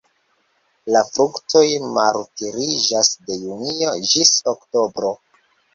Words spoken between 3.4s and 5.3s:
junio ĝis oktobro.